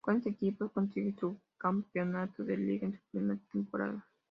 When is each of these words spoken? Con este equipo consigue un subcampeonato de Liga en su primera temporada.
Con 0.03 0.17
este 0.17 0.29
equipo 0.31 0.69
consigue 0.69 1.09
un 1.09 1.15
subcampeonato 1.19 2.43
de 2.43 2.57
Liga 2.57 2.87
en 2.87 2.93
su 2.93 3.01
primera 3.11 3.39
temporada. 3.53 4.03